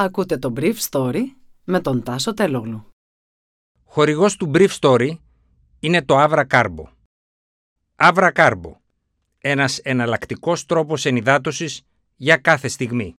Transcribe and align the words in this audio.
Ακούτε 0.00 0.38
το 0.38 0.52
Brief 0.56 0.74
Story 0.90 1.22
με 1.64 1.80
τον 1.80 2.02
Τάσο 2.02 2.34
Τελόγλου. 2.34 2.86
Χορηγός 3.84 4.36
του 4.36 4.50
Brief 4.54 4.68
Story 4.80 5.10
είναι 5.80 6.02
το 6.02 6.14
Avra 6.18 6.44
Carbo. 6.50 6.84
Avra 7.96 8.32
Carbo. 8.32 8.72
Ένας 9.38 9.78
εναλλακτικός 9.78 10.66
τρόπος 10.66 11.04
ενυδάτωσης 11.04 11.82
για 12.16 12.36
κάθε 12.36 12.68
στιγμή. 12.68 13.14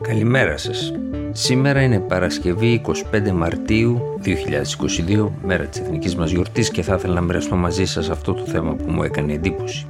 Καλημέρα 0.00 0.56
σας. 0.56 0.92
Σήμερα 1.30 1.82
είναι 1.82 2.00
Παρασκευή 2.00 2.82
25 3.12 3.32
Μαρτίου 3.32 4.18
2022, 4.22 5.32
μέρα 5.42 5.66
της 5.66 5.80
εθνικής 5.80 6.16
μας 6.16 6.30
γιορτής 6.30 6.70
και 6.70 6.82
θα 6.82 6.94
ήθελα 6.94 7.14
να 7.14 7.20
μοιραστώ 7.20 7.56
μαζί 7.56 7.84
σας 7.84 8.10
αυτό 8.10 8.32
το 8.32 8.46
θέμα 8.46 8.74
που 8.74 8.90
μου 8.90 9.02
έκανε 9.02 9.32
εντύπωση. 9.32 9.86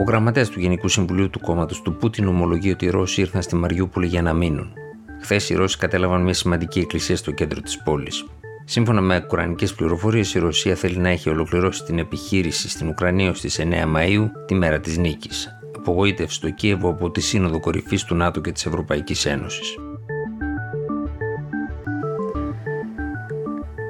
Ο 0.00 0.02
γραμματέας 0.02 0.48
του 0.48 0.60
Γενικού 0.60 0.88
Συμβουλίου 0.88 1.30
του 1.30 1.40
κόμματος 1.40 1.82
του 1.82 1.96
Πούτιν 1.96 2.28
ομολογεί 2.28 2.70
ότι 2.70 2.84
οι 2.84 2.90
Ρώσοι 2.90 3.20
ήρθαν 3.20 3.42
στη 3.42 3.56
Μαριούπολη 3.56 4.06
για 4.06 4.22
να 4.22 4.32
μείνουν. 4.32 4.72
Χθες 5.20 5.50
οι 5.50 5.54
Ρώσοι 5.54 5.78
κατέλαβαν 5.78 6.22
μια 6.22 6.34
σημαντική 6.34 6.78
εκκλησία 6.78 7.16
στο 7.16 7.30
κέντρο 7.30 7.60
της 7.60 7.82
πόλης. 7.82 8.24
Σύμφωνα 8.64 9.00
με 9.00 9.22
ουκρανικέ 9.24 9.66
πληροφορίες, 9.66 10.34
η 10.34 10.38
Ρωσία 10.38 10.74
θέλει 10.74 10.96
να 10.96 11.08
έχει 11.08 11.28
ολοκληρώσει 11.28 11.84
την 11.84 11.98
επιχείρηση 11.98 12.68
στην 12.68 12.88
Ουκρανία 12.88 13.34
στι 13.34 13.50
9 13.82 13.86
Μαου, 13.86 14.30
τη 14.46 14.54
μέρα 14.54 14.80
της 14.80 14.98
νίκης. 14.98 15.58
Απογοήτευση 15.76 16.36
στο 16.36 16.50
Κίεβο 16.50 16.88
από 16.88 17.10
τη 17.10 17.20
Σύνοδο 17.20 17.60
Κορυφής 17.60 18.04
του 18.04 18.14
ΝΑΤΟ 18.14 18.40
και 18.40 18.52
της 18.52 18.66
Ευρωπαϊκής 18.66 19.26
Ένωσης. 19.26 19.74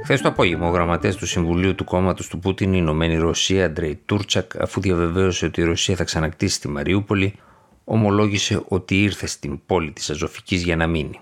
Χθες 0.02 0.20
το 0.20 0.28
απόγευμα, 0.28 0.68
ο 0.68 0.70
γραμματέας 0.70 1.16
του 1.16 1.26
Συμβουλίου 1.26 1.74
του 1.74 1.84
Κόμματος 1.84 2.28
του 2.28 2.38
Πούτιν, 2.38 2.72
η 2.72 2.76
Ηνωμένη 2.80 3.16
Ρωσία, 3.16 3.64
Αντρέι 3.64 4.02
Τούρτσακ, 4.06 4.60
αφού 4.60 4.80
διαβεβαίωσε 4.80 5.46
ότι 5.46 5.60
η 5.60 5.64
Ρωσία 5.64 5.96
θα 5.96 6.04
ξανακτήσει 6.04 6.60
τη 6.60 6.68
Μαριούπολη, 6.68 7.34
ομολόγησε 7.84 8.62
ότι 8.68 9.02
ήρθε 9.02 9.26
στην 9.26 9.60
πόλη 9.66 9.92
της 9.92 10.10
Αζωφικής 10.10 10.62
για 10.62 10.76
να 10.76 10.86
μείνει. 10.86 11.20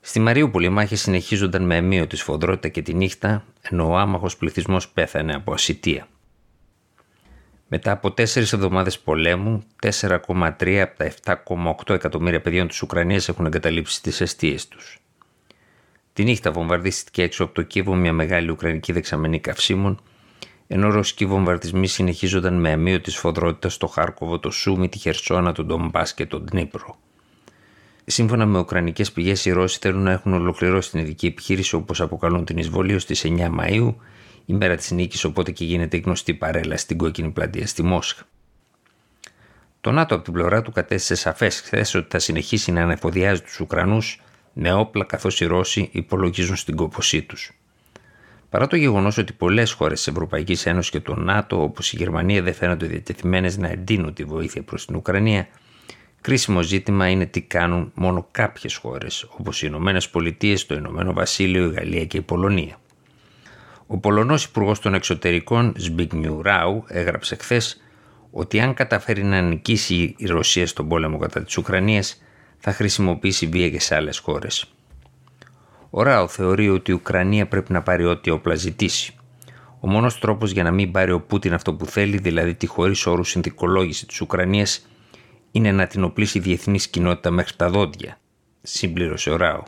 Στη 0.00 0.20
Μαριούπολη 0.20 0.66
οι 0.66 0.68
μάχες 0.68 1.00
συνεχίζονταν 1.00 1.62
με 1.62 1.76
αμύωτη 1.76 2.16
σφοδρότητα 2.16 2.68
και 2.68 2.82
τη 2.82 2.94
νύχτα, 2.94 3.44
ενώ 3.70 3.88
ο 3.88 3.96
άμαχος 3.96 4.36
πληθυσμός 4.36 4.88
πέθανε 4.88 5.34
από 5.34 5.52
ασυτεία. 5.52 6.06
Μετά 7.68 7.90
από 7.90 8.12
τέσσερις 8.12 8.52
εβδομάδες 8.52 8.98
πολέμου, 8.98 9.62
4,3 9.82 10.78
από 10.78 10.96
τα 10.96 11.04
7,8 11.04 11.94
εκατομμύρια 11.94 12.40
παιδιών 12.40 12.68
της 12.68 12.82
Ουκρανίας 12.82 13.28
έχουν 13.28 13.46
εγκαταλείψει 13.46 14.02
τις 14.02 14.20
αιστείες 14.20 14.68
τους. 14.68 15.02
Τη 16.12 16.24
νύχτα 16.24 16.52
βομβαρδίστηκε 16.52 17.22
έξω 17.22 17.44
από 17.44 17.54
το 17.54 17.62
Κίεβο 17.62 17.94
μια 17.94 18.12
μεγάλη 18.12 18.50
Ουκρανική 18.50 18.92
δεξαμενή 18.92 19.40
καυσίμων, 19.40 20.02
ενώ 20.66 20.90
ρωσικοί 20.90 21.26
βομβαρδισμοί 21.26 21.86
συνεχίζονταν 21.86 22.60
με 22.60 22.70
αμύωτης 22.70 23.14
σφοδρότητα 23.14 23.68
στο 23.68 23.86
Χάρκοβο, 23.86 24.38
το 24.38 24.50
Σούμι, 24.50 24.88
τη 24.88 24.98
Χερσόνα, 24.98 25.52
τον 25.52 25.66
Ντομπά 25.66 26.02
και 26.02 26.26
τον 26.26 26.46
Τνίπρο. 26.46 26.96
Σύμφωνα 28.04 28.46
με 28.46 28.58
ουκρανικές 28.58 29.12
πηγές, 29.12 29.44
οι 29.44 29.50
Ρώσοι 29.50 29.78
θέλουν 29.80 30.02
να 30.02 30.10
έχουν 30.10 30.32
ολοκληρώσει 30.32 30.90
την 30.90 31.00
ειδική 31.00 31.26
επιχείρηση 31.26 31.74
όπως 31.74 32.00
αποκαλούν 32.00 32.44
την 32.44 32.56
εισβολή 32.56 32.98
στι 32.98 33.36
9 33.38 33.48
Μαου, 33.50 33.96
ημέρα 34.46 34.76
της 34.76 34.90
νίκης, 34.90 35.24
οπότε 35.24 35.50
και 35.50 35.64
γίνεται 35.64 35.96
γνωστή 35.96 36.34
παρέλαση 36.34 36.82
στην 36.82 36.96
κόκκινη 36.96 37.30
πλατεία 37.30 37.66
στη 37.66 37.82
Μόσχα. 37.82 38.22
Το 39.80 39.90
ΝΑΤΟ 39.90 40.14
από 40.14 40.24
την 40.24 40.32
πλευρά 40.32 40.62
του 40.62 40.72
κατέστησε 40.72 41.14
σαφές 41.14 41.60
χθες 41.60 41.94
ότι 41.94 42.06
θα 42.10 42.18
συνεχίσει 42.18 42.72
να 42.72 42.82
ανεφοδιάζει 42.82 43.42
τους 43.42 43.60
Ουκρανούς 43.60 44.20
με 44.52 44.72
όπλα 44.72 45.04
καθώς 45.04 45.40
οι 45.40 45.44
Ρώσοι 45.44 45.88
υπολογίζουν 45.92 46.56
στην 46.56 46.76
κόπωσή 46.76 47.22
τους. 47.22 47.52
Παρά 48.50 48.66
το 48.66 48.76
γεγονός 48.76 49.18
ότι 49.18 49.32
πολλές 49.32 49.72
χώρες 49.72 49.98
της 49.98 50.06
Ευρωπαϊκής 50.06 50.66
Ένωσης 50.66 50.90
και 50.90 51.00
του 51.00 51.20
ΝΑΤΟ, 51.20 51.62
όπως 51.62 51.92
η 51.92 51.96
Γερμανία, 51.96 52.42
δεν 52.42 52.54
φαίνονται 52.54 52.86
διατεθειμένες 52.86 53.56
να 53.56 53.68
εντείνουν 53.68 54.12
τη 54.14 54.24
βοήθεια 54.24 54.62
προς 54.62 54.86
την 54.86 54.96
Ουκρανία, 54.96 55.48
κρίσιμο 56.20 56.62
ζήτημα 56.62 57.08
είναι 57.08 57.26
τι 57.26 57.40
κάνουν 57.40 57.92
μόνο 57.94 58.28
κάποιες 58.30 58.76
χώρες, 58.76 59.26
όπως 59.36 59.62
οι 59.62 59.66
Ηνωμένες 59.68 60.08
Πολιτείες, 60.08 60.66
το 60.66 60.74
Ηνωμένο 60.74 61.12
Βασίλειο, 61.12 61.64
η 61.64 61.72
Γαλλία 61.72 62.04
και 62.04 62.16
η 62.16 62.20
Πολωνία. 62.20 62.76
Ο 63.86 63.98
Πολωνός 63.98 64.44
Υπουργός 64.44 64.80
των 64.80 64.94
Εξωτερικών, 64.94 65.74
Σμπίγνιου 65.76 66.42
Ράου, 66.42 66.84
έγραψε 66.86 67.36
χθες 67.36 67.80
ότι 68.30 68.60
αν 68.60 68.74
καταφέρει 68.74 69.24
να 69.24 69.40
νικήσει 69.40 70.14
η 70.16 70.26
Ρωσία 70.26 70.66
στον 70.66 70.88
πόλεμο 70.88 71.18
κατά 71.18 71.42
της 71.42 71.56
Ουκρανίας, 71.56 72.22
θα 72.64 72.72
χρησιμοποιήσει 72.72 73.46
βία 73.46 73.70
και 73.70 73.80
σε 73.80 73.94
άλλες 73.94 74.18
χώρες. 74.18 74.64
Ο 75.90 76.02
Ράο 76.02 76.28
θεωρεί 76.28 76.68
ότι 76.68 76.90
η 76.90 76.94
Ουκρανία 76.94 77.46
πρέπει 77.46 77.72
να 77.72 77.82
πάρει 77.82 78.04
ό,τι 78.04 78.30
όπλα 78.30 78.54
ζητήσει. 78.54 79.14
Ο 79.80 79.88
μόνος 79.88 80.18
τρόπος 80.18 80.50
για 80.50 80.62
να 80.62 80.70
μην 80.70 80.90
πάρει 80.90 81.12
ο 81.12 81.20
Πούτιν 81.20 81.54
αυτό 81.54 81.74
που 81.74 81.86
θέλει, 81.86 82.18
δηλαδή 82.18 82.54
τη 82.54 82.66
χωρίς 82.66 83.06
όρους 83.06 83.28
συνθηκολόγηση 83.28 84.06
της 84.06 84.20
Ουκρανίας, 84.20 84.86
είναι 85.50 85.72
να 85.72 85.86
την 85.86 86.04
οπλίσει 86.04 86.38
η 86.38 86.40
διεθνή 86.40 86.78
κοινότητα 86.78 87.30
μέχρι 87.30 87.56
τα 87.56 87.68
δόντια, 87.68 88.18
συμπλήρωσε 88.62 89.30
ο 89.30 89.36
Ράο. 89.36 89.62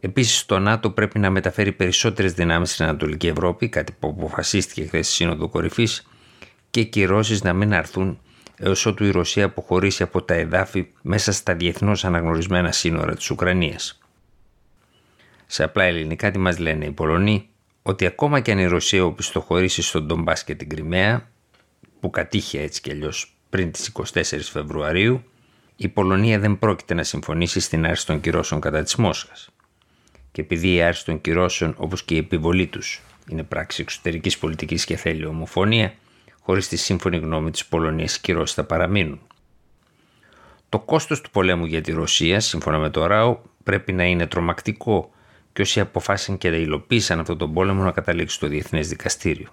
Επίσης, 0.00 0.46
το 0.46 0.58
ΝΑΤΟ 0.58 0.90
πρέπει 0.90 1.18
να 1.18 1.30
μεταφέρει 1.30 1.72
περισσότερες 1.72 2.32
δυνάμεις 2.32 2.72
στην 2.72 2.84
Ανατολική 2.84 3.26
Ευρώπη, 3.26 3.68
κάτι 3.68 3.92
που 3.98 4.08
αποφασίστηκε 4.08 4.84
χθες 4.84 5.06
στη 5.06 5.14
Σύνοδο 5.14 5.48
Κορυφής, 5.48 6.06
και 6.70 6.80
οι 6.80 6.86
κυρώσεις 6.86 7.42
να 7.42 7.52
μην 7.52 7.74
αρθούν 7.74 8.18
έως 8.56 8.86
ότου 8.86 9.04
η 9.04 9.10
Ρωσία 9.10 9.44
αποχωρήσει 9.44 10.02
από 10.02 10.22
τα 10.22 10.34
εδάφη 10.34 10.86
μέσα 11.02 11.32
στα 11.32 11.54
διεθνώς 11.54 12.04
αναγνωρισμένα 12.04 12.72
σύνορα 12.72 13.14
της 13.14 13.30
Ουκρανίας. 13.30 13.98
Σε 15.46 15.62
απλά 15.62 15.84
ελληνικά 15.84 16.30
τι 16.30 16.38
μας 16.38 16.58
λένε 16.58 16.84
οι 16.84 16.90
Πολωνοί, 16.90 17.48
ότι 17.82 18.06
ακόμα 18.06 18.40
και 18.40 18.52
αν 18.52 18.58
η 18.58 18.66
Ρωσία 18.66 19.04
οπισθοχωρήσει 19.04 19.82
στον 19.82 20.06
Ντομπάς 20.06 20.44
και 20.44 20.54
την 20.54 20.68
Κρυμαία, 20.68 21.28
που 22.00 22.10
κατήχε 22.10 22.60
έτσι 22.60 22.80
κι 22.80 22.90
αλλιώς 22.90 23.36
πριν 23.50 23.72
τις 23.72 23.92
24 24.12 24.22
Φεβρουαρίου, 24.40 25.24
η 25.76 25.88
Πολωνία 25.88 26.38
δεν 26.38 26.58
πρόκειται 26.58 26.94
να 26.94 27.02
συμφωνήσει 27.02 27.60
στην 27.60 27.86
άρση 27.86 28.06
των 28.06 28.20
κυρώσεων 28.20 28.60
κατά 28.60 28.82
της 28.82 28.96
Μόσχας. 28.96 29.48
Και 30.32 30.40
επειδή 30.40 30.74
η 30.74 30.82
άρση 30.82 31.04
των 31.04 31.20
κυρώσεων 31.20 31.74
όπως 31.78 32.02
και 32.04 32.14
η 32.14 32.18
επιβολή 32.18 32.66
τους 32.66 33.02
είναι 33.28 33.42
πράξη 33.42 33.82
εξωτερικής 33.82 34.38
πολιτικής 34.38 34.84
και 34.84 34.96
θέλει 34.96 35.24
ομοφωνία, 35.26 35.94
χωρίς 36.44 36.68
τη 36.68 36.76
σύμφωνη 36.76 37.16
γνώμη 37.16 37.50
της 37.50 37.66
Πολωνίας 37.66 38.16
οι 38.16 38.20
κυρώσεις 38.20 38.54
θα 38.54 38.64
παραμείνουν. 38.64 39.20
Το 40.68 40.78
κόστος 40.78 41.20
του 41.20 41.30
πολέμου 41.30 41.64
για 41.64 41.80
τη 41.80 41.92
Ρωσία, 41.92 42.40
σύμφωνα 42.40 42.78
με 42.78 42.90
το 42.90 43.06
ΡΑΟ, 43.06 43.38
πρέπει 43.62 43.92
να 43.92 44.04
είναι 44.04 44.26
τρομακτικό 44.26 45.10
και 45.52 45.62
όσοι 45.62 45.80
αποφάσισαν 45.80 46.38
και 46.38 46.48
υλοποίησαν 46.48 47.20
αυτόν 47.20 47.38
τον 47.38 47.52
πόλεμο 47.52 47.82
να 47.82 47.90
καταλήξουν 47.90 48.36
στο 48.36 48.46
Διεθνές 48.46 48.88
Δικαστήριο. 48.88 49.48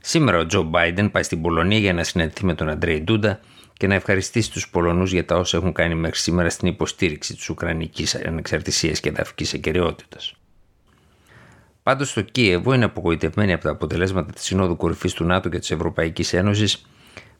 Σήμερα 0.00 0.38
ο 0.38 0.46
Τζο 0.46 0.62
Μπάιντεν 0.62 1.10
πάει 1.10 1.22
στην 1.22 1.42
Πολωνία 1.42 1.78
για 1.78 1.92
να 1.92 2.04
συναντηθεί 2.04 2.44
με 2.44 2.54
τον 2.54 2.68
Αντρέι 2.68 3.00
Ντούντα 3.00 3.40
και 3.72 3.86
να 3.86 3.94
ευχαριστήσει 3.94 4.50
τους 4.50 4.68
Πολωνούς 4.68 5.12
για 5.12 5.24
τα 5.24 5.36
όσα 5.36 5.56
έχουν 5.56 5.72
κάνει 5.72 5.94
μέχρι 5.94 6.18
σήμερα 6.18 6.50
στην 6.50 6.68
υποστήριξη 6.68 7.34
της 7.34 7.48
Ουκρανικής 7.48 8.14
ανεξαρτησίας 8.14 9.00
και 9.00 9.08
εδαφικής 9.08 9.54
ακαιρεότητας. 9.54 10.34
Πάντως 11.84 12.12
το 12.12 12.20
Κίεβο 12.20 12.74
είναι 12.74 12.84
απογοητευμένοι 12.84 13.52
από 13.52 13.62
τα 13.62 13.70
αποτελέσματα 13.70 14.32
της 14.32 14.44
Συνόδου 14.44 14.76
Κορυφής 14.76 15.12
του 15.12 15.24
ΝΑΤΟ 15.24 15.48
και 15.48 15.58
της 15.58 15.70
Ευρωπαϊκής 15.70 16.32
Ένωσης, 16.32 16.86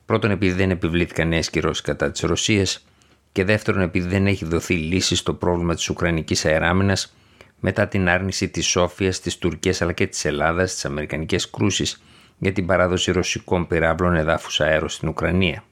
πρώτον 0.05 0.31
επειδή 0.31 0.53
δεν 0.53 0.69
επιβλήθηκαν 0.69 1.27
νέες 1.27 1.49
κυρώσεις 1.49 1.81
κατά 1.83 2.11
της 2.11 2.21
Ρωσίας 2.21 2.85
και 3.31 3.43
δεύτερον 3.43 3.81
επειδή 3.81 4.07
δεν 4.07 4.27
έχει 4.27 4.45
δοθεί 4.45 4.73
λύση 4.73 5.15
στο 5.15 5.33
πρόβλημα 5.33 5.75
της 5.75 5.89
Ουκρανικής 5.89 6.45
αεράμινας 6.45 7.15
μετά 7.59 7.87
την 7.87 8.09
άρνηση 8.09 8.49
της 8.49 8.65
Σόφιας, 8.65 9.19
της 9.19 9.37
Τουρκίας 9.37 9.81
αλλά 9.81 9.91
και 9.91 10.07
της 10.07 10.25
Ελλάδας 10.25 10.71
στι 10.71 10.87
Αμερικανικέ 10.87 11.37
κρούσει 11.51 11.95
για 12.37 12.51
την 12.51 12.65
παράδοση 12.65 13.11
ρωσικών 13.11 13.67
πυράβλων 13.67 14.15
εδάφους 14.15 14.61
αέρο 14.61 14.89
στην 14.89 15.07
Ουκρανία. 15.07 15.63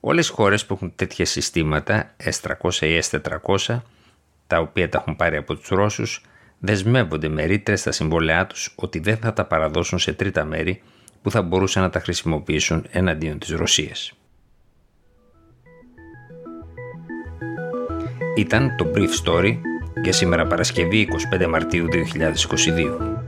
Όλες 0.00 0.28
οι 0.28 0.32
χώρες 0.32 0.66
που 0.66 0.74
έχουν 0.74 0.92
τέτοια 0.96 1.24
συστήματα, 1.24 2.14
S300 2.24 2.86
ή 2.86 3.00
S400, 3.10 3.80
τα 4.46 4.58
οποία 4.58 4.88
τα 4.88 4.98
έχουν 4.98 5.16
πάρει 5.16 5.36
από 5.36 5.54
τους 5.56 5.68
Ρώσους, 5.68 6.22
δεσμεύονται 6.60 7.28
με 7.28 7.44
ρήτρες 7.44 7.80
στα 7.80 7.92
συμβόλαιά 7.92 8.46
τους 8.46 8.72
ότι 8.74 8.98
δεν 8.98 9.16
θα 9.16 9.32
τα 9.32 9.44
παραδώσουν 9.44 9.98
σε 9.98 10.12
τρίτα 10.12 10.44
μέρη 10.44 10.82
που 11.22 11.30
θα 11.30 11.42
μπορούσαν 11.42 11.82
να 11.82 11.90
τα 11.90 12.00
χρησιμοποιήσουν 12.00 12.86
εναντίον 12.90 13.38
της 13.38 13.50
Ρωσίας. 13.50 14.12
Ήταν 18.36 18.76
το 18.76 18.90
Brief 18.94 19.10
Story 19.24 19.58
για 20.02 20.12
σήμερα 20.12 20.46
Παρασκευή 20.46 21.08
25 21.38 21.46
Μαρτίου 21.46 21.86
2022. 21.90 23.19